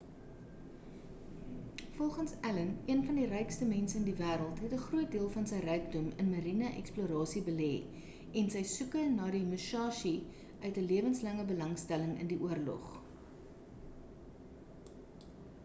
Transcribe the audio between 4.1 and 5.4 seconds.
wêreld het 'n groot deel